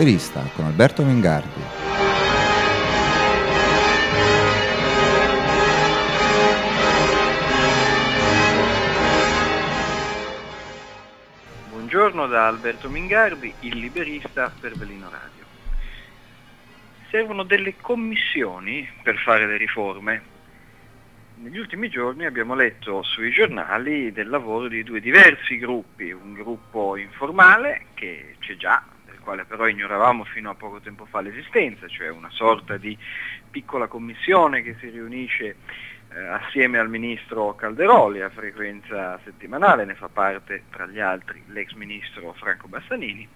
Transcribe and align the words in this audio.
Liberista 0.00 0.42
con 0.54 0.64
Alberto 0.64 1.04
Mingardi. 1.04 1.60
Buongiorno 11.68 12.26
da 12.28 12.46
Alberto 12.46 12.88
Mingardi, 12.88 13.52
il 13.60 13.76
Liberista 13.76 14.50
per 14.58 14.74
Velino 14.74 15.10
Radio. 15.10 15.44
Servono 17.10 17.42
delle 17.42 17.76
commissioni 17.76 18.88
per 19.02 19.18
fare 19.18 19.46
le 19.46 19.58
riforme 19.58 20.22
negli 21.40 21.58
ultimi 21.58 21.88
giorni 21.88 22.26
abbiamo 22.26 22.54
letto 22.54 23.02
sui 23.02 23.30
giornali 23.30 24.12
del 24.12 24.28
lavoro 24.28 24.68
di 24.68 24.82
due 24.82 25.00
diversi 25.00 25.56
gruppi, 25.56 26.10
un 26.10 26.34
gruppo 26.34 26.96
informale 26.96 27.86
che 27.94 28.36
c'è 28.40 28.56
già, 28.56 28.82
del 29.20 29.22
quale 29.22 29.44
però 29.44 29.68
ignoravamo 29.68 30.24
fino 30.24 30.50
a 30.50 30.54
poco 30.54 30.80
tempo 30.80 31.04
fa 31.04 31.20
l'esistenza, 31.20 31.86
cioè 31.86 32.08
una 32.08 32.30
sorta 32.30 32.76
di 32.78 32.96
piccola 33.50 33.86
commissione 33.86 34.62
che 34.62 34.76
si 34.80 34.88
riunisce 34.88 35.56
eh, 36.12 36.26
assieme 36.26 36.78
al 36.78 36.88
ministro 36.88 37.54
Calderoli 37.54 38.20
a 38.20 38.30
frequenza 38.30 39.18
settimanale, 39.24 39.84
ne 39.84 39.94
fa 39.94 40.08
parte 40.08 40.64
tra 40.70 40.86
gli 40.86 40.98
altri 40.98 41.42
l'ex 41.48 41.72
ministro 41.74 42.32
Franco 42.32 42.68
Bassanini. 42.68 43.26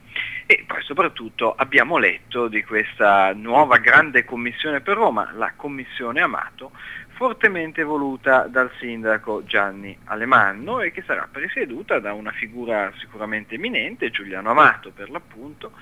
E 0.46 0.64
poi 0.66 0.82
soprattutto 0.82 1.54
abbiamo 1.54 1.98
letto 1.98 2.48
di 2.48 2.62
questa 2.64 3.32
nuova 3.32 3.78
grande 3.78 4.24
commissione 4.24 4.80
per 4.80 4.96
Roma, 4.96 5.30
la 5.34 5.52
commissione 5.56 6.20
Amato, 6.20 6.72
fortemente 7.14 7.82
voluta 7.84 8.46
dal 8.48 8.70
sindaco 8.78 9.44
Gianni 9.44 9.96
Alemanno 10.04 10.80
e 10.80 10.90
che 10.90 11.02
sarà 11.06 11.28
presieduta 11.30 12.00
da 12.00 12.12
una 12.12 12.32
figura 12.32 12.92
sicuramente 12.98 13.54
eminente, 13.54 14.10
Giuliano 14.10 14.50
Amato 14.50 14.90
per 14.90 15.10
l'appunto, 15.10 15.72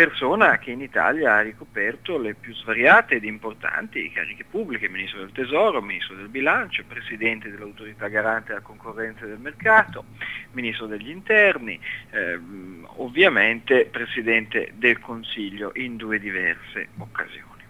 persona 0.00 0.56
che 0.56 0.70
in 0.70 0.80
Italia 0.80 1.34
ha 1.34 1.40
ricoperto 1.42 2.16
le 2.16 2.32
più 2.32 2.54
svariate 2.54 3.16
ed 3.16 3.24
importanti 3.24 4.10
cariche 4.10 4.46
pubbliche, 4.48 4.88
Ministro 4.88 5.18
del 5.20 5.32
Tesoro, 5.32 5.82
Ministro 5.82 6.16
del 6.16 6.28
Bilancio, 6.28 6.84
Presidente 6.88 7.50
dell'Autorità 7.50 8.08
Garante 8.08 8.48
della 8.48 8.62
Concorrenza 8.62 9.24
e 9.24 9.28
del 9.28 9.38
Mercato, 9.38 10.06
Ministro 10.52 10.86
degli 10.86 11.10
Interni, 11.10 11.78
ehm, 12.12 12.88
ovviamente 12.96 13.88
Presidente 13.90 14.72
del 14.76 14.98
Consiglio 15.00 15.72
in 15.74 15.98
due 15.98 16.18
diverse 16.18 16.88
occasioni. 16.96 17.62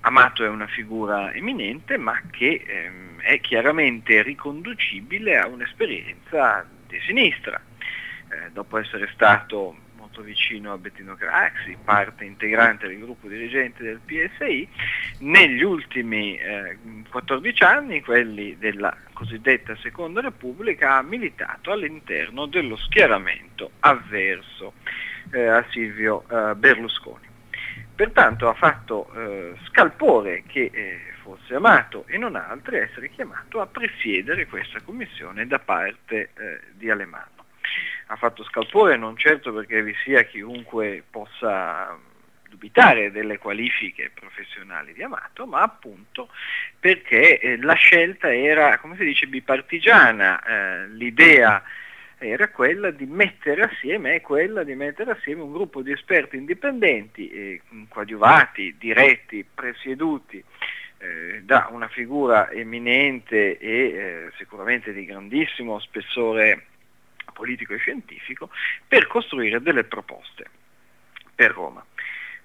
Amato 0.00 0.44
è 0.44 0.48
una 0.48 0.66
figura 0.66 1.32
eminente 1.32 1.96
ma 1.96 2.20
che 2.30 2.62
ehm, 2.66 3.20
è 3.20 3.40
chiaramente 3.40 4.20
riconducibile 4.20 5.38
a 5.38 5.46
un'esperienza 5.46 6.68
di 6.86 7.00
sinistra. 7.00 7.58
Eh, 8.30 8.50
dopo 8.52 8.76
essere 8.76 9.08
stato 9.14 9.86
molto 10.18 10.22
vicino 10.22 10.72
a 10.72 10.78
Bettino 10.78 11.14
Craxi, 11.14 11.76
parte 11.82 12.24
integrante 12.24 12.88
del 12.88 12.98
gruppo 12.98 13.28
dirigente 13.28 13.82
del 13.82 14.00
PSI, 14.04 14.68
negli 15.20 15.62
ultimi 15.62 16.36
eh, 16.36 16.76
14 17.08 17.62
anni, 17.62 18.02
quelli 18.02 18.56
della 18.58 18.94
cosiddetta 19.12 19.76
Seconda 19.76 20.20
Repubblica, 20.20 20.96
ha 20.96 21.02
militato 21.02 21.70
all'interno 21.70 22.46
dello 22.46 22.76
schieramento 22.76 23.72
avverso 23.80 24.74
eh, 25.30 25.46
a 25.46 25.64
Silvio 25.70 26.24
eh, 26.28 26.54
Berlusconi. 26.54 27.26
Pertanto 27.94 28.48
ha 28.48 28.54
fatto 28.54 29.12
eh, 29.12 29.54
scalpore 29.66 30.44
che 30.46 30.70
eh, 30.72 31.00
fosse 31.22 31.54
Amato 31.54 32.04
e 32.06 32.16
non 32.16 32.36
altri 32.36 32.78
essere 32.78 33.10
chiamato 33.10 33.60
a 33.60 33.66
presiedere 33.66 34.46
questa 34.46 34.80
commissione 34.82 35.46
da 35.46 35.58
parte 35.58 36.30
eh, 36.34 36.60
di 36.74 36.90
Alemanno. 36.90 37.37
Fatto 38.18 38.44
scalpore 38.44 38.96
non 38.96 39.16
certo 39.16 39.52
perché 39.52 39.82
vi 39.82 39.94
sia 40.02 40.24
chiunque 40.24 41.04
possa 41.08 41.96
dubitare 42.48 43.12
delle 43.12 43.38
qualifiche 43.38 44.10
professionali 44.12 44.92
di 44.92 45.02
Amato, 45.02 45.46
ma 45.46 45.62
appunto 45.62 46.28
perché 46.80 47.38
eh, 47.38 47.56
la 47.58 47.74
scelta 47.74 48.34
era, 48.34 48.78
come 48.78 48.96
si 48.96 49.04
dice, 49.04 49.26
bipartigiana, 49.26 50.42
eh, 50.42 50.88
l'idea 50.88 51.62
era 52.18 52.48
quella 52.48 52.90
di 52.90 53.06
mettere 53.06 53.62
assieme, 53.62 54.20
quella 54.20 54.64
di 54.64 54.74
mettere 54.74 55.12
assieme 55.12 55.42
un 55.42 55.52
gruppo 55.52 55.82
di 55.82 55.92
esperti 55.92 56.36
indipendenti, 56.36 57.30
eh, 57.30 57.60
coadiuvati, 57.88 58.74
diretti, 58.76 59.46
presieduti 59.54 60.42
eh, 60.98 61.42
da 61.44 61.68
una 61.70 61.86
figura 61.86 62.50
eminente 62.50 63.56
e 63.58 63.70
eh, 63.70 64.32
sicuramente 64.36 64.92
di 64.92 65.04
grandissimo 65.04 65.78
spessore 65.78 66.64
politico 67.38 67.72
e 67.72 67.78
scientifico, 67.78 68.50
per 68.86 69.06
costruire 69.06 69.62
delle 69.62 69.84
proposte 69.84 70.44
per 71.32 71.52
Roma. 71.52 71.84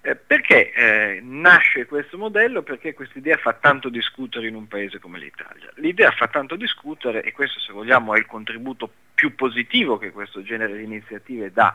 Eh, 0.00 0.14
perché 0.14 0.70
eh, 0.72 1.20
nasce 1.20 1.86
questo 1.86 2.16
modello? 2.16 2.62
Perché 2.62 2.94
questa 2.94 3.18
idea 3.18 3.36
fa 3.36 3.54
tanto 3.54 3.88
discutere 3.88 4.46
in 4.46 4.54
un 4.54 4.68
paese 4.68 5.00
come 5.00 5.18
l'Italia. 5.18 5.72
L'idea 5.76 6.12
fa 6.12 6.28
tanto 6.28 6.54
discutere, 6.54 7.22
e 7.24 7.32
questo 7.32 7.58
se 7.58 7.72
vogliamo 7.72 8.14
è 8.14 8.18
il 8.18 8.26
contributo 8.26 8.88
più 9.14 9.34
positivo 9.34 9.98
che 9.98 10.12
questo 10.12 10.42
genere 10.42 10.76
di 10.76 10.84
iniziative 10.84 11.50
dà 11.50 11.74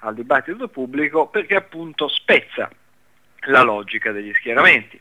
al 0.00 0.14
dibattito 0.14 0.68
pubblico, 0.68 1.26
perché 1.26 1.56
appunto 1.56 2.06
spezza 2.06 2.70
la 3.46 3.62
logica 3.62 4.12
degli 4.12 4.32
schieramenti. 4.34 5.00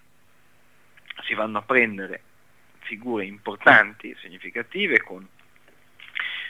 Si 1.26 1.36
vanno 1.36 1.60
a 1.60 1.62
prendere 1.62 2.22
figure 2.80 3.26
importanti, 3.26 4.16
significative, 4.20 5.02
con 5.02 5.28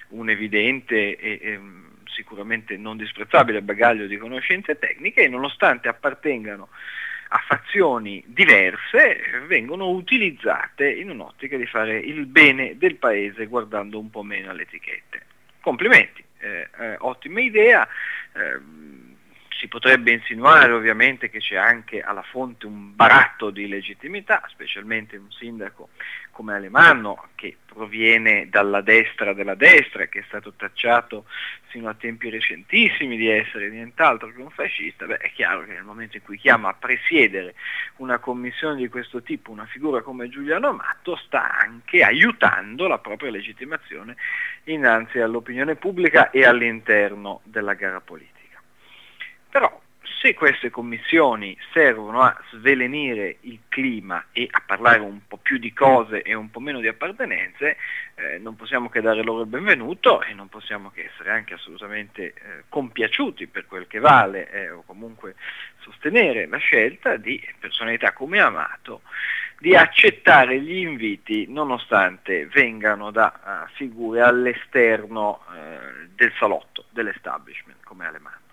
un 0.09 0.29
evidente 0.29 1.17
e, 1.17 1.39
e 1.41 1.59
sicuramente 2.05 2.77
non 2.77 2.97
disprezzabile 2.97 3.61
bagaglio 3.61 4.07
di 4.07 4.17
conoscenze 4.17 4.77
tecniche 4.77 5.23
e 5.23 5.27
nonostante 5.27 5.87
appartengano 5.87 6.69
a 7.31 7.43
fazioni 7.47 8.23
diverse 8.25 9.43
vengono 9.47 9.89
utilizzate 9.89 10.89
in 10.89 11.11
un'ottica 11.11 11.57
di 11.57 11.65
fare 11.67 11.99
il 11.99 12.25
bene 12.25 12.77
del 12.77 12.95
paese 12.95 13.45
guardando 13.45 13.99
un 13.99 14.09
po' 14.09 14.23
meno 14.23 14.49
alle 14.49 14.63
etichette. 14.63 15.25
Complimenti, 15.61 16.23
eh, 16.39 16.67
eh, 16.79 16.95
ottima 16.99 17.39
idea. 17.41 17.87
Eh, 18.33 18.78
potrebbe 19.69 20.12
insinuare 20.12 20.74
ovviamente 20.74 21.30
che 21.30 21.40
c'è 21.40 21.56
anche 21.56 22.02
alla 22.02 22.24
fonte 22.24 22.66
un 22.66 22.94
baratto 22.94 23.50
di 23.50 23.68
legittimità, 23.68 24.44
specialmente 24.47 25.16
un 25.16 25.31
sindaco 25.31 25.90
come 26.31 26.56
Alemanno 26.56 27.28
che 27.35 27.57
proviene 27.66 28.47
dalla 28.50 28.81
destra 28.81 29.34
della 29.34 29.56
destra 29.56 30.06
che 30.07 30.19
è 30.19 30.24
stato 30.25 30.53
tacciato 30.53 31.25
fino 31.68 31.90
a 31.90 31.94
tempi 31.94 32.30
recentissimi 32.30 33.18
di 33.18 33.30
essere 33.30 33.69
nient'altro 33.69 34.31
che 34.31 34.41
un 34.41 34.50
fascista, 34.50 35.06
beh, 35.06 35.18
è 35.18 35.31
chiaro 35.31 35.66
che 35.66 35.74
nel 35.74 35.84
momento 35.84 36.18
in 36.18 36.24
cui 36.24 36.38
chiama 36.38 36.69
a 36.69 36.74
presiedere 36.74 37.56
una 37.97 38.19
commissione 38.19 38.78
di 38.78 38.88
questo 38.88 39.22
tipo 39.22 39.51
una 39.51 39.66
figura 39.66 40.01
come 40.01 40.30
Giuliano 40.30 40.69
Amato 40.69 41.16
sta 41.18 41.57
anche 41.57 42.03
aiutando 42.03 42.88
la 42.88 43.00
propria 43.00 43.31
legittimazione 43.31 44.16
innanzi 44.63 45.19
all'opinione 45.19 45.75
pubblica 45.75 46.30
e 46.31 46.46
all'interno 46.46 47.41
della 47.44 47.74
gara 47.74 48.00
politica. 48.00 48.38
Però 49.49 49.81
se 50.19 50.33
queste 50.33 50.69
commissioni 50.69 51.57
servono 51.71 52.21
a 52.21 52.37
svelenire 52.51 53.37
il 53.41 53.59
clima 53.69 54.25
e 54.33 54.47
a 54.51 54.61
parlare 54.65 54.99
un 54.99 55.21
po' 55.25 55.37
più 55.37 55.57
di 55.57 55.71
cose 55.71 56.21
e 56.23 56.33
un 56.33 56.51
po' 56.51 56.59
meno 56.59 56.81
di 56.81 56.87
appartenenze, 56.87 57.77
eh, 58.15 58.38
non 58.38 58.57
possiamo 58.57 58.89
che 58.89 58.99
dare 58.99 59.23
loro 59.23 59.41
il 59.41 59.47
benvenuto 59.47 60.21
e 60.21 60.33
non 60.33 60.49
possiamo 60.49 60.91
che 60.91 61.09
essere 61.11 61.31
anche 61.31 61.53
assolutamente 61.53 62.25
eh, 62.25 62.33
compiaciuti 62.67 63.47
per 63.47 63.65
quel 63.65 63.88
che 63.88 63.99
vale 63.99 64.51
eh, 64.51 64.69
o 64.71 64.83
comunque 64.85 65.35
sostenere 65.79 66.47
la 66.47 66.57
scelta 66.57 67.15
di 67.15 67.41
personalità 67.57 68.11
come 68.11 68.39
Amato 68.39 69.01
di 69.57 69.75
accettare 69.75 70.59
gli 70.62 70.77
inviti 70.77 71.45
nonostante 71.47 72.45
vengano 72.47 73.12
da 73.12 73.65
uh, 73.68 73.75
figure 73.75 74.21
all'esterno 74.21 75.41
uh, 75.47 76.07
del 76.15 76.31
salotto, 76.39 76.85
dell'establishment 76.91 77.83
come 77.83 78.06
Alemanno. 78.06 78.49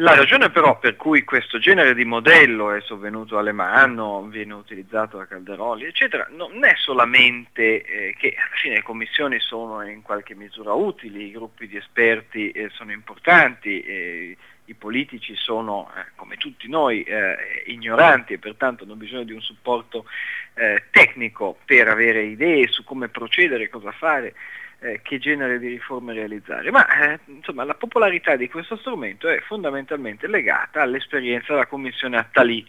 La 0.00 0.14
ragione 0.14 0.48
però 0.50 0.78
per 0.78 0.94
cui 0.94 1.24
questo 1.24 1.58
genere 1.58 1.92
di 1.92 2.04
modello 2.04 2.70
è 2.70 2.80
sovvenuto 2.82 3.36
alle 3.36 3.50
mani, 3.50 4.28
viene 4.28 4.54
utilizzato 4.54 5.18
da 5.18 5.26
Calderoli, 5.26 5.86
eccetera, 5.86 6.28
non 6.30 6.64
è 6.64 6.74
solamente 6.76 7.82
eh, 7.82 8.14
che 8.16 8.32
alla 8.36 8.54
fine 8.54 8.74
le 8.76 8.82
commissioni 8.84 9.40
sono 9.40 9.82
in 9.82 10.02
qualche 10.02 10.36
misura 10.36 10.72
utili, 10.72 11.26
i 11.26 11.32
gruppi 11.32 11.66
di 11.66 11.76
esperti 11.76 12.52
eh, 12.52 12.68
sono 12.68 12.92
importanti, 12.92 13.80
eh, 13.80 14.36
i 14.66 14.74
politici 14.74 15.34
sono, 15.34 15.90
eh, 15.96 16.12
come 16.14 16.36
tutti 16.36 16.68
noi, 16.68 17.02
eh, 17.02 17.64
ignoranti 17.66 18.34
e 18.34 18.38
pertanto 18.38 18.84
hanno 18.84 18.94
bisogno 18.94 19.24
di 19.24 19.32
un 19.32 19.40
supporto 19.40 20.04
eh, 20.54 20.84
tecnico 20.92 21.58
per 21.64 21.88
avere 21.88 22.22
idee 22.22 22.68
su 22.68 22.84
come 22.84 23.08
procedere, 23.08 23.68
cosa 23.68 23.90
fare 23.90 24.32
eh, 24.80 25.00
che 25.02 25.18
genere 25.18 25.58
di 25.58 25.68
riforme 25.68 26.12
realizzare, 26.12 26.70
ma 26.70 26.86
eh, 26.86 27.18
insomma, 27.26 27.64
la 27.64 27.74
popolarità 27.74 28.36
di 28.36 28.48
questo 28.48 28.76
strumento 28.76 29.28
è 29.28 29.40
fondamentalmente 29.40 30.26
legata 30.26 30.82
all'esperienza 30.82 31.52
della 31.52 31.66
Commissione 31.66 32.16
Attali 32.16 32.66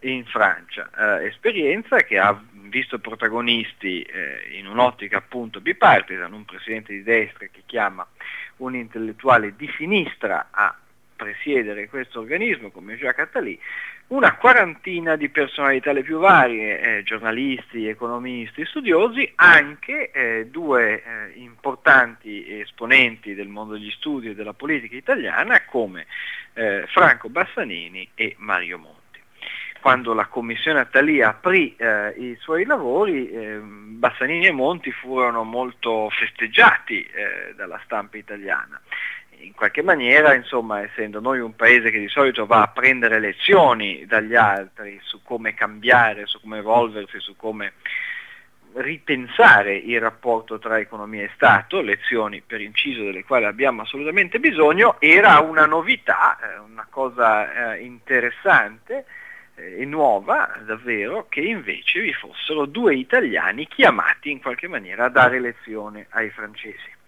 in 0.00 0.24
Francia, 0.26 0.90
eh, 0.96 1.26
esperienza 1.26 1.98
che 1.98 2.18
ha 2.18 2.40
visto 2.52 2.98
protagonisti 2.98 4.02
eh, 4.02 4.56
in 4.56 4.66
un'ottica 4.66 5.18
appunto 5.18 5.60
bipartisan, 5.60 6.32
un 6.32 6.44
presidente 6.44 6.92
di 6.92 7.02
destra 7.02 7.46
che 7.50 7.62
chiama 7.66 8.06
un 8.58 8.74
intellettuale 8.76 9.54
di 9.56 9.70
sinistra 9.76 10.48
a 10.50 10.74
presiedere 11.16 11.88
questo 11.88 12.20
organismo 12.20 12.70
come 12.70 12.96
Jacques 12.96 13.26
Attali, 13.26 13.60
una 14.10 14.34
quarantina 14.34 15.14
di 15.14 15.28
personalità 15.28 15.92
le 15.92 16.02
più 16.02 16.18
varie, 16.18 16.80
eh, 16.80 17.02
giornalisti, 17.04 17.86
economisti, 17.86 18.64
studiosi, 18.64 19.30
anche 19.36 20.10
eh, 20.10 20.46
due 20.50 21.02
eh, 21.02 21.38
importanti 21.38 22.58
esponenti 22.60 23.34
del 23.34 23.48
mondo 23.48 23.74
degli 23.74 23.90
studi 23.92 24.30
e 24.30 24.34
della 24.34 24.52
politica 24.52 24.96
italiana 24.96 25.64
come 25.64 26.06
eh, 26.54 26.84
Franco 26.88 27.28
Bassanini 27.28 28.08
e 28.14 28.34
Mario 28.38 28.78
Monti 28.78 28.98
quando 29.80 30.12
la 30.12 30.26
commissione 30.26 30.80
Attali 30.80 31.22
aprì 31.22 31.74
eh, 31.76 32.10
i 32.10 32.36
suoi 32.38 32.64
lavori, 32.64 33.30
eh, 33.30 33.58
Bassanini 33.60 34.46
e 34.46 34.52
Monti 34.52 34.92
furono 34.92 35.42
molto 35.42 36.10
festeggiati 36.10 37.02
eh, 37.02 37.54
dalla 37.56 37.80
stampa 37.84 38.18
italiana. 38.18 38.78
In 39.42 39.54
qualche 39.54 39.82
maniera, 39.82 40.34
insomma, 40.34 40.82
essendo 40.82 41.20
noi 41.20 41.40
un 41.40 41.56
paese 41.56 41.90
che 41.90 41.98
di 41.98 42.08
solito 42.08 42.46
va 42.46 42.62
a 42.62 42.68
prendere 42.68 43.18
lezioni 43.18 44.04
dagli 44.06 44.34
altri 44.34 45.00
su 45.02 45.22
come 45.22 45.54
cambiare, 45.54 46.26
su 46.26 46.40
come 46.40 46.58
evolversi, 46.58 47.18
su 47.20 47.34
come 47.36 47.72
ripensare 48.74 49.74
il 49.74 50.00
rapporto 50.00 50.58
tra 50.58 50.78
economia 50.78 51.22
e 51.22 51.30
Stato, 51.34 51.80
lezioni 51.80 52.42
per 52.42 52.60
inciso 52.60 53.02
delle 53.02 53.24
quali 53.24 53.46
abbiamo 53.46 53.82
assolutamente 53.82 54.38
bisogno, 54.38 54.96
era 55.00 55.40
una 55.40 55.66
novità, 55.66 56.38
eh, 56.38 56.58
una 56.58 56.86
cosa 56.88 57.74
eh, 57.74 57.80
interessante 57.80 59.06
e 59.54 59.84
nuova 59.84 60.58
davvero 60.64 61.26
che 61.28 61.40
invece 61.40 62.00
vi 62.00 62.12
fossero 62.12 62.66
due 62.66 62.94
italiani 62.94 63.66
chiamati 63.66 64.30
in 64.30 64.40
qualche 64.40 64.68
maniera 64.68 65.06
a 65.06 65.10
dare 65.10 65.40
lezione 65.40 66.06
ai 66.10 66.30
francesi. 66.30 66.98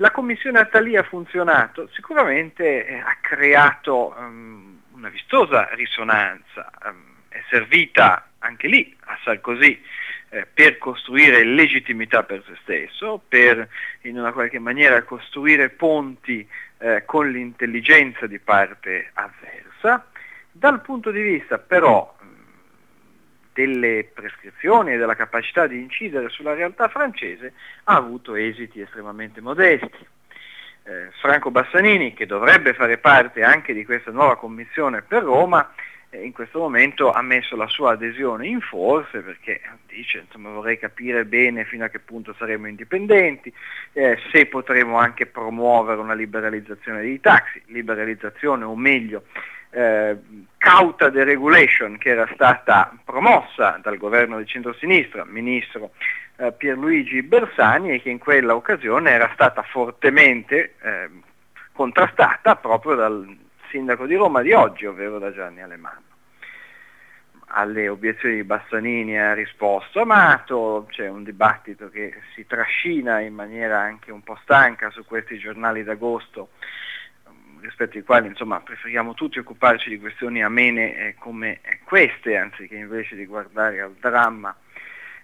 La 0.00 0.12
commissione 0.12 0.60
Attali 0.60 0.96
ha 0.96 1.02
funzionato, 1.02 1.88
sicuramente 1.92 2.86
eh, 2.86 2.98
ha 2.98 3.16
creato 3.20 4.14
um, 4.16 4.80
una 4.92 5.08
vistosa 5.08 5.68
risonanza, 5.72 6.70
um, 6.84 7.02
è 7.28 7.42
servita 7.50 8.28
anche 8.38 8.68
lì 8.68 8.96
a 9.06 9.18
Sarkozy 9.24 9.82
eh, 10.28 10.46
per 10.46 10.78
costruire 10.78 11.42
legittimità 11.42 12.22
per 12.22 12.44
se 12.46 12.56
stesso, 12.62 13.20
per 13.26 13.68
in 14.02 14.16
una 14.16 14.30
qualche 14.30 14.60
maniera 14.60 15.02
costruire 15.02 15.68
ponti 15.68 16.48
eh, 16.78 17.02
con 17.04 17.28
l'intelligenza 17.28 18.28
di 18.28 18.38
parte 18.38 19.10
avversa, 19.14 20.06
dal 20.52 20.80
punto 20.80 21.10
di 21.10 21.22
vista 21.22 21.58
però 21.58 22.16
delle 23.58 24.08
prescrizioni 24.14 24.92
e 24.92 24.98
della 24.98 25.16
capacità 25.16 25.66
di 25.66 25.80
incidere 25.80 26.28
sulla 26.28 26.54
realtà 26.54 26.86
francese 26.86 27.54
ha 27.84 27.96
avuto 27.96 28.36
esiti 28.36 28.80
estremamente 28.80 29.40
modesti. 29.40 30.06
Eh, 30.84 31.10
Franco 31.20 31.50
Bassanini, 31.50 32.14
che 32.14 32.24
dovrebbe 32.24 32.72
fare 32.72 32.98
parte 32.98 33.42
anche 33.42 33.72
di 33.74 33.84
questa 33.84 34.12
nuova 34.12 34.36
commissione 34.36 35.02
per 35.02 35.24
Roma, 35.24 35.74
eh, 36.10 36.24
in 36.24 36.32
questo 36.32 36.60
momento 36.60 37.10
ha 37.10 37.20
messo 37.20 37.56
la 37.56 37.66
sua 37.66 37.94
adesione 37.94 38.46
in 38.46 38.60
forze 38.60 39.22
perché 39.22 39.60
dice 39.88 40.18
insomma, 40.18 40.50
vorrei 40.50 40.78
capire 40.78 41.24
bene 41.24 41.64
fino 41.64 41.84
a 41.84 41.88
che 41.88 41.98
punto 41.98 42.32
saremo 42.38 42.68
indipendenti, 42.68 43.52
eh, 43.92 44.18
se 44.30 44.46
potremo 44.46 44.98
anche 44.98 45.26
promuovere 45.26 46.00
una 46.00 46.14
liberalizzazione 46.14 47.00
dei 47.00 47.18
taxi, 47.18 47.60
liberalizzazione 47.66 48.62
o 48.62 48.76
meglio 48.76 49.24
eh, 49.70 50.16
cauta 50.56 51.10
deregulation 51.10 51.98
che 51.98 52.10
era 52.10 52.28
stata 52.34 52.96
promossa 53.04 53.78
dal 53.82 53.96
governo 53.96 54.38
di 54.38 54.46
centrosinistra, 54.46 55.24
ministro 55.24 55.92
eh, 56.36 56.52
Pierluigi 56.52 57.22
Bersani 57.22 57.92
e 57.92 58.02
che 58.02 58.10
in 58.10 58.18
quella 58.18 58.54
occasione 58.54 59.10
era 59.10 59.30
stata 59.34 59.62
fortemente 59.62 60.74
eh, 60.80 61.10
contrastata 61.72 62.56
proprio 62.56 62.94
dal 62.94 63.36
sindaco 63.70 64.06
di 64.06 64.14
Roma 64.14 64.42
di 64.42 64.52
oggi, 64.52 64.86
ovvero 64.86 65.18
da 65.18 65.32
Gianni 65.32 65.62
Alemanno. 65.62 66.06
Alle 67.50 67.88
obiezioni 67.88 68.36
di 68.36 68.44
Bassanini 68.44 69.18
ha 69.18 69.32
risposto 69.32 70.00
Amato, 70.00 70.86
c'è 70.90 71.08
un 71.08 71.24
dibattito 71.24 71.88
che 71.88 72.14
si 72.34 72.46
trascina 72.46 73.20
in 73.20 73.32
maniera 73.32 73.80
anche 73.80 74.12
un 74.12 74.22
po' 74.22 74.38
stanca 74.42 74.90
su 74.90 75.04
questi 75.04 75.38
giornali 75.38 75.82
d'agosto 75.82 76.50
rispetto 77.60 77.96
ai 77.96 78.04
quali 78.04 78.28
insomma, 78.28 78.60
preferiamo 78.60 79.14
tutti 79.14 79.38
occuparci 79.38 79.88
di 79.88 79.98
questioni 79.98 80.42
amene 80.42 81.14
come 81.18 81.60
queste, 81.84 82.36
anziché 82.36 82.76
invece 82.76 83.16
di 83.16 83.26
guardare 83.26 83.80
al 83.80 83.94
dramma 84.00 84.54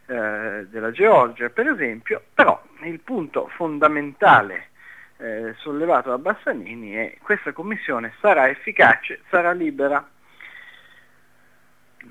eh, 0.06 0.66
della 0.68 0.90
Georgia, 0.90 1.48
per 1.48 1.68
esempio, 1.68 2.22
però 2.34 2.62
il 2.82 3.00
punto 3.00 3.48
fondamentale 3.54 4.68
eh, 5.16 5.54
sollevato 5.58 6.10
da 6.10 6.18
Bassanini 6.18 6.92
è 6.92 7.16
questa 7.22 7.52
commissione 7.52 8.12
sarà 8.20 8.48
efficace, 8.48 9.22
sarà 9.30 9.52
libera 9.52 10.06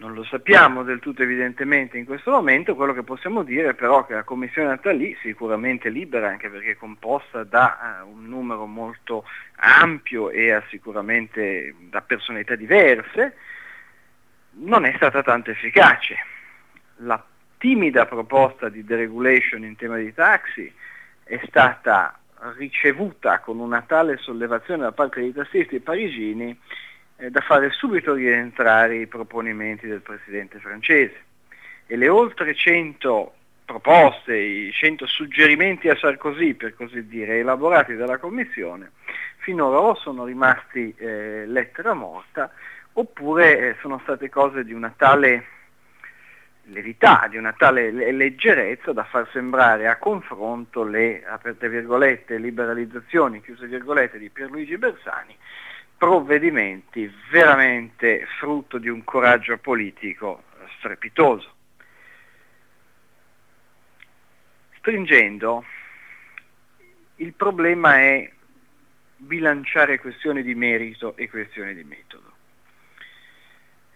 non 0.04 0.14
lo 0.14 0.26
sappiamo 0.26 0.84
del 0.84 1.00
tutto 1.00 1.24
evidentemente 1.24 1.98
in 1.98 2.04
questo 2.04 2.30
momento, 2.30 2.76
quello 2.76 2.92
che 2.94 3.04
possiamo 3.04 3.42
dire 3.42 3.74
però 3.74 4.04
è 4.04 4.06
che 4.06 4.14
la 4.14 4.24
Commissione 4.24 4.68
Natali, 4.68 5.18
sicuramente 5.22 5.88
libera 5.88 6.28
anche 6.28 6.50
perché 6.50 6.72
è 6.72 6.76
composta 6.76 7.46
da 7.46 8.02
uh, 8.04 8.10
un 8.10 8.28
numero 8.28 8.66
molto 8.66 9.24
ampio 9.56 10.30
e 10.30 10.62
sicuramente 10.68 11.74
da 11.90 12.02
personalità 12.02 12.56
diverse, 12.56 13.38
non 14.56 14.84
è 14.84 14.92
stata 14.98 15.24
tanto 15.24 15.52
efficace. 15.52 16.18
La 16.98 17.24
timida 17.58 18.06
proposta 18.06 18.68
di 18.68 18.84
deregulation 18.84 19.64
in 19.64 19.78
tema 19.78 19.96
di 19.96 20.14
taxi 20.14 20.72
è 21.24 21.40
stata 21.48 22.20
ricevuta 22.58 23.40
con 23.40 23.60
una 23.60 23.82
tale 23.84 24.18
sollevazione 24.18 24.84
da 24.84 24.92
parte 24.92 25.22
dei 25.22 25.32
tassisti 25.32 25.80
parigini 25.80 26.60
eh, 27.24 27.30
da 27.30 27.40
fare 27.40 27.70
subito 27.72 28.14
rientrare 28.14 28.98
i 28.98 29.08
proponimenti 29.08 29.88
del 29.88 30.02
Presidente 30.02 30.60
francese. 30.60 31.16
E 31.88 31.96
le 31.96 32.10
oltre 32.10 32.54
100 32.54 33.34
proposte, 33.64 34.36
i 34.36 34.72
100 34.74 35.06
suggerimenti 35.06 35.88
a 35.88 35.96
Sarkozy, 35.96 36.54
per 36.54 36.76
così 36.76 37.08
dire, 37.08 37.40
elaborati 37.40 37.96
dalla 37.96 38.18
Commissione, 38.18 38.92
finora 39.38 39.80
o 39.80 39.96
sono 39.96 40.26
rimasti 40.26 40.94
eh, 40.98 41.46
lettera 41.48 41.94
morta 41.94 42.52
oppure 42.94 43.58
eh, 43.58 43.76
sono 43.80 44.00
state 44.04 44.30
cose 44.30 44.66
di 44.66 44.74
una 44.74 44.94
tale 44.96 45.46
levità, 46.68 47.28
di 47.30 47.38
una 47.38 47.54
tale 47.54 47.92
leggerezza 47.92 48.92
da 48.94 49.04
far 49.04 49.30
sembrare 49.32 49.88
a 49.88 49.98
confronto 49.98 50.84
le, 50.84 51.26
aperte 51.26 51.70
virgolette, 51.70 52.38
liberalizzazioni, 52.38 53.42
chiuse 53.42 53.68
virgolette, 53.68 54.18
di 54.18 54.30
Pierluigi 54.30 54.78
Bersani 54.78 55.36
provvedimenti 56.04 57.10
veramente 57.32 58.28
frutto 58.38 58.78
di 58.78 58.90
un 58.90 59.06
coraggio 59.06 59.58
politico 59.58 60.44
strepitoso. 60.78 61.50
Stringendo, 64.80 65.64
il 67.16 67.32
problema 67.32 68.00
è 68.00 68.30
bilanciare 69.16 69.98
questioni 69.98 70.44
di 70.44 70.54
merito 70.56 71.16
e 71.16 71.30
questioni 71.30 71.74
di 71.74 71.86
metodo. 71.86 72.34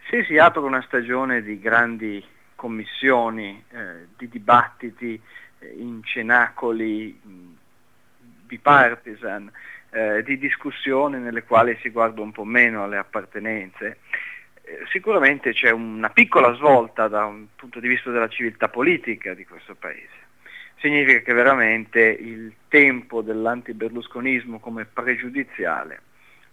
Se 0.10 0.24
si 0.24 0.38
apre 0.38 0.62
una 0.62 0.82
stagione 0.84 1.42
di 1.42 1.60
grandi 1.60 2.26
commissioni, 2.56 3.62
eh, 3.68 4.08
di 4.16 4.30
dibattiti 4.30 5.22
eh, 5.60 5.74
in 5.76 6.02
cenacoli 6.06 7.20
bipartisan, 8.46 9.52
eh, 9.92 10.24
di 10.24 10.38
discussione 10.38 11.18
nelle 11.18 11.44
quali 11.44 11.78
si 11.82 11.90
guarda 11.90 12.22
un 12.22 12.32
po' 12.32 12.44
meno 12.44 12.84
alle 12.84 12.98
appartenenze, 12.98 14.00
eh, 14.62 14.80
sicuramente 14.92 15.54
c'è 15.54 15.72
una 15.72 16.10
piccola 16.10 16.54
svolta 16.54 17.08
da 17.08 17.26
un 17.26 17.48
punto 17.56 17.80
di 17.80 17.88
vista 17.88 18.12
della 18.12 18.28
civiltà 18.28 18.68
politica 18.68 19.34
di 19.34 19.46
questo 19.46 19.76
Paese. 19.76 20.26
Significa 20.80 21.20
che 21.20 21.34
veramente 21.34 22.02
il 22.02 22.54
tempo 22.68 23.22
dell'antiberlusconismo 23.22 24.60
come 24.60 24.86
pregiudiziale 24.86 26.02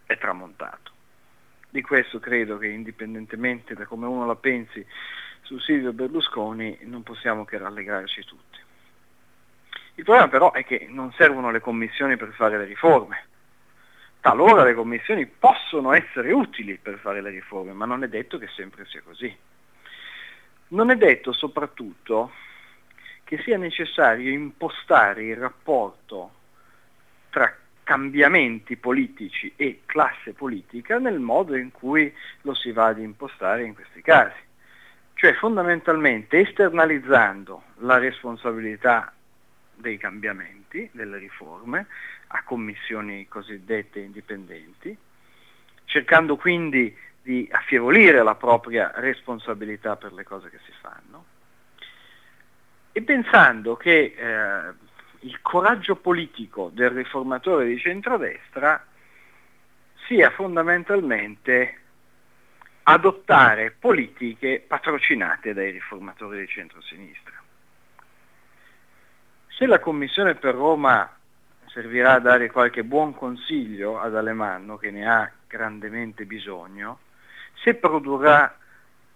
è 0.07 0.17
tramontato. 0.17 0.93
Di 1.69 1.83
questo 1.83 2.21
credo 2.21 2.57
che 2.57 2.69
indipendentemente 2.69 3.75
da 3.75 3.85
come 3.85 4.07
uno 4.07 4.25
la 4.25 4.37
pensi 4.37 4.85
su 5.43 5.59
Silvio 5.59 5.93
Berlusconi 5.93 6.79
non 6.83 7.03
possiamo 7.03 7.45
che 7.45 7.59
rallegrarci 7.59 8.25
tutti. 8.25 8.54
Il 9.97 10.05
problema 10.05 10.29
però 10.29 10.53
è 10.53 10.65
che 10.65 10.87
non 10.91 11.13
servono 11.13 11.51
le 11.51 11.61
commissioni 11.61 12.17
per 12.17 12.33
fare 12.33 12.59
le 12.59 12.65
riforme. 12.65 13.27
Talora 14.21 14.65
le 14.65 14.75
commissioni 14.75 15.27
possono 15.27 15.93
essere 15.93 16.33
utili 16.33 16.79
per 16.79 16.99
fare 16.99 17.21
le 17.21 17.31
riforme, 17.31 17.73
ma 17.73 17.85
non 17.85 18.03
è 18.03 18.09
detto 18.09 18.39
che 18.39 18.49
sempre 18.49 18.87
sia 18.87 19.03
così. 19.03 19.35
Non 20.69 20.91
è 20.91 20.97
detto 20.97 21.33
soprattutto 21.33 22.33
che 23.23 23.39
sia 23.43 23.57
necessario 23.57 24.31
impostare 24.31 25.25
il 25.25 25.37
rapporto 25.37 26.33
tra 27.31 27.55
cambiamenti 27.85 28.77
politici 28.77 29.53
e 29.57 29.83
classe 29.87 30.33
politica 30.33 30.99
nel 30.99 31.21
modo 31.21 31.55
in 31.55 31.71
cui 31.71 32.13
lo 32.43 32.55
si 32.55 32.73
va 32.73 32.87
ad 32.87 32.99
impostare 32.99 33.63
in 33.63 33.75
questi 33.75 34.03
casi. 34.03 34.41
Cioè 35.15 35.35
fondamentalmente 35.35 36.41
esternalizzando 36.41 37.63
la 37.79 37.99
responsabilità 37.99 39.13
dei 39.76 39.97
cambiamenti, 39.99 40.88
delle 40.93 41.19
riforme, 41.19 41.87
a 42.28 42.43
commissioni 42.43 43.26
cosiddette 43.28 44.00
indipendenti, 44.00 44.97
cercando 45.85 46.37
quindi 46.37 46.97
di 47.23 47.49
affievolire 47.50 48.23
la 48.23 48.35
propria 48.35 48.93
responsabilità 48.97 49.97
per 49.97 50.12
le 50.12 50.25
cose 50.25 50.50
che 50.50 50.59
si 50.64 50.73
fanno 50.81 51.33
e 52.97 53.02
pensando 53.02 53.75
che 53.75 54.14
eh, 54.16 54.73
il 55.21 55.40
coraggio 55.43 55.97
politico 55.97 56.71
del 56.73 56.90
riformatore 56.90 57.66
di 57.66 57.76
centrodestra 57.76 58.87
sia 60.07 60.31
fondamentalmente 60.31 61.81
adottare 62.85 63.73
politiche 63.73 64.62
patrocinate 64.64 65.52
dai 65.54 65.73
riformatori 65.73 66.38
di 66.40 66.47
centrosinistra. 66.47 67.44
Se 69.57 69.67
la 69.67 69.79
Commissione 69.79 70.35
per 70.35 70.57
Roma 70.57 71.09
servirà 71.67 72.15
a 72.15 72.19
dare 72.19 72.51
qualche 72.51 72.83
buon 72.83 73.15
consiglio 73.15 74.01
ad 74.01 74.17
Alemanno, 74.17 74.77
che 74.77 74.91
ne 74.91 75.09
ha 75.09 75.31
grandemente 75.47 76.25
bisogno, 76.25 76.99
se 77.63 77.75
produrrà 77.75 78.59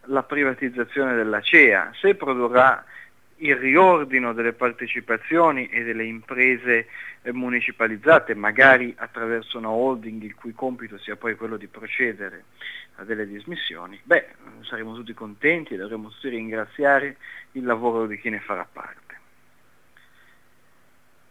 la 0.02 0.22
privatizzazione 0.22 1.16
della 1.16 1.40
CEA, 1.40 1.90
se 1.94 2.14
produrrà 2.14 2.84
il 3.38 3.56
riordino 3.56 4.32
delle 4.32 4.52
partecipazioni 4.52 5.66
e 5.66 5.82
delle 5.82 6.04
imprese 6.04 6.86
municipalizzate, 7.32 8.34
magari 8.34 8.94
attraverso 8.96 9.58
una 9.58 9.70
holding 9.70 10.22
il 10.22 10.36
cui 10.36 10.52
compito 10.52 10.98
sia 10.98 11.16
poi 11.16 11.34
quello 11.34 11.56
di 11.56 11.66
procedere 11.66 12.44
a 12.96 13.04
delle 13.04 13.26
dismissioni, 13.26 14.00
beh, 14.04 14.28
saremo 14.62 14.94
tutti 14.94 15.14
contenti 15.14 15.74
e 15.74 15.78
dovremo 15.78 16.10
tutti 16.10 16.28
ringraziare 16.28 17.16
il 17.52 17.64
lavoro 17.64 18.06
di 18.06 18.20
chi 18.20 18.30
ne 18.30 18.38
farà 18.38 18.66
parte. 18.70 19.07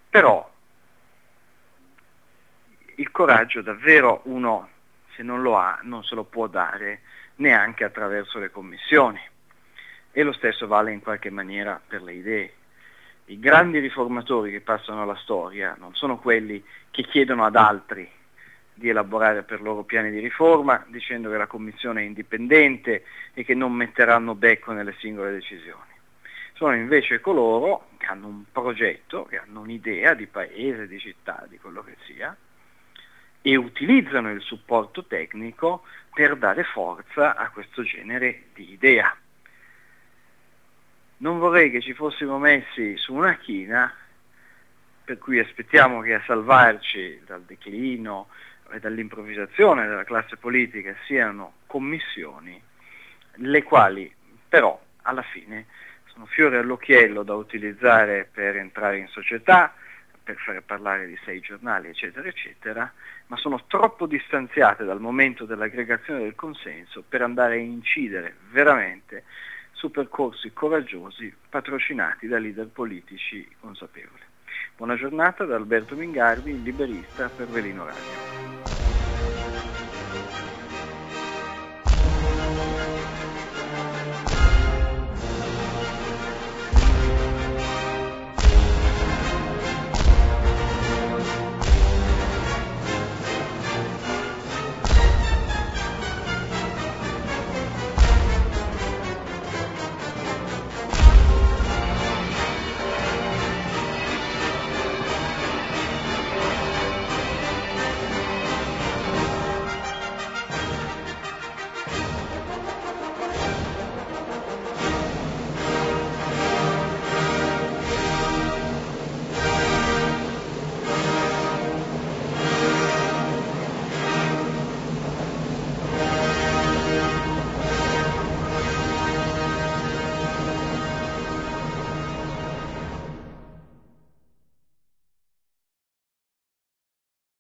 Però 0.10 0.50
il 2.96 3.12
coraggio 3.12 3.62
davvero 3.62 4.22
uno, 4.24 4.70
se 5.16 5.24
non 5.24 5.42
lo 5.42 5.58
ha, 5.58 5.80
non 5.84 6.04
se 6.04 6.16
lo 6.16 6.24
può 6.24 6.48
dare 6.48 7.02
neanche 7.36 7.84
attraverso 7.84 8.40
le 8.40 8.50
commissioni. 8.50 9.20
E 10.12 10.24
lo 10.24 10.32
stesso 10.34 10.66
vale 10.68 10.92
in 10.92 11.02
qualche 11.02 11.30
maniera 11.30 11.80
per 11.86 12.02
le 12.02 12.14
idee. 12.14 12.54
I 13.26 13.40
grandi 13.40 13.80
riformatori 13.80 14.52
che 14.52 14.62
passano 14.62 15.04
alla 15.04 15.18
storia 15.18 15.76
non 15.78 15.94
sono 15.94 16.18
quelli 16.18 16.64
che 16.90 17.04
chiedono 17.04 17.44
ad 17.44 17.56
altri 17.56 18.10
di 18.74 18.90
elaborare 18.90 19.44
per 19.44 19.62
loro 19.62 19.84
piani 19.84 20.12
di 20.12 20.20
riforma 20.20 20.86
dicendo 20.88 21.30
che 21.30 21.38
la 21.38 21.48
Commissione 21.48 22.02
è 22.02 22.06
indipendente 22.06 23.04
e 23.34 23.44
che 23.44 23.54
non 23.54 23.74
metteranno 23.74 24.34
becco 24.34 24.72
nelle 24.72 24.96
singole 25.00 25.32
decisioni. 25.32 25.97
Sono 26.58 26.74
invece 26.74 27.22
coloro 27.22 27.90
che 27.98 28.08
hanno 28.08 28.26
un 28.26 28.44
progetto, 28.52 29.26
che 29.26 29.38
hanno 29.38 29.60
un'idea 29.60 30.16
di 30.16 30.26
paese, 30.26 30.88
di 30.88 30.98
città, 30.98 31.46
di 31.48 31.60
quello 31.60 31.84
che 31.84 31.96
sia, 32.08 32.36
e 33.44 33.56
utilizzano 33.56 34.32
il 34.32 34.42
supporto 34.42 35.06
tecnico 35.06 35.84
per 36.12 36.36
dare 36.36 36.64
forza 36.64 37.36
a 37.36 37.52
questo 37.52 37.84
genere 37.84 38.46
di 38.56 38.72
idea. 38.72 39.16
Non 41.18 41.38
vorrei 41.38 41.70
che 41.70 41.80
ci 41.80 41.94
fossimo 41.94 42.40
messi 42.40 42.98
su 42.98 43.14
una 43.14 43.38
china 43.38 43.94
per 45.04 45.20
cui 45.20 45.38
aspettiamo 45.38 46.02
che 46.02 46.16
a 46.16 46.24
salvarci 46.26 47.22
dal 47.24 47.44
declino 47.44 48.30
e 48.72 48.80
dall'improvvisazione 48.80 49.86
della 49.86 50.06
classe 50.06 50.38
politica 50.38 50.96
siano 51.06 51.58
commissioni, 51.68 52.60
le 53.36 53.62
quali 53.62 54.12
però 54.50 54.82
alla 55.04 55.22
fine 55.22 55.68
sono 56.17 56.25
fiori 56.25 56.55
all'occhiello 56.57 57.21
da 57.21 57.36
utilizzare 57.36 58.27
per 58.31 58.55
entrare 58.57 58.97
in 58.97 59.07
società, 59.07 59.71
per 60.24 60.36
fare 60.38 60.62
parlare 60.62 61.05
di 61.05 61.15
sei 61.24 61.39
giornali, 61.41 61.89
eccetera, 61.89 62.27
eccetera, 62.27 62.91
ma 63.27 63.38
sono 63.38 63.65
troppo 63.67 64.07
distanziate 64.07 64.83
dal 64.83 65.00
momento 65.00 65.45
dell'aggregazione 65.45 66.24
del 66.24 66.33
consenso 66.33 67.03
per 67.07 67.21
andare 67.21 67.53
a 67.53 67.59
incidere 67.59 68.36
veramente 68.50 69.25
su 69.74 69.91
percorsi 69.91 70.51
coraggiosi 70.53 71.31
patrocinati 71.50 72.27
da 72.27 72.39
leader 72.39 72.67
politici 72.67 73.47
consapevoli. 73.59 74.24
Buona 74.75 74.95
giornata 74.95 75.45
da 75.45 75.55
Alberto 75.55 75.95
Mingardi, 75.95 76.63
liberista 76.63 77.29
per 77.29 77.45
Velino 77.45 77.86
Radio. 77.86 78.47